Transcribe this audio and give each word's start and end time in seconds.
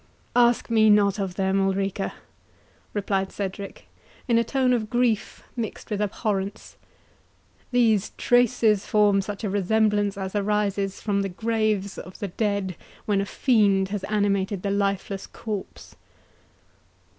"Ask 0.35 0.71
me 0.71 0.89
not 0.89 1.19
of 1.19 1.35
them, 1.35 1.61
Ulrica," 1.61 2.13
replied 2.91 3.31
Cedric, 3.31 3.85
in 4.27 4.39
a 4.39 4.43
tone 4.43 4.73
of 4.73 4.89
grief 4.89 5.43
mixed 5.55 5.91
with 5.91 6.01
abhorrence; 6.01 6.75
"these 7.71 8.09
traces 8.17 8.83
form 8.87 9.21
such 9.21 9.43
a 9.43 9.49
resemblance 9.51 10.17
as 10.17 10.33
arises 10.35 11.01
from 11.01 11.21
the 11.21 11.29
graves 11.29 11.99
of 11.99 12.17
the 12.17 12.29
dead, 12.29 12.75
when 13.05 13.21
a 13.21 13.27
fiend 13.27 13.89
has 13.89 14.03
animated 14.05 14.63
the 14.63 14.71
lifeless 14.71 15.27
corpse." 15.27 15.95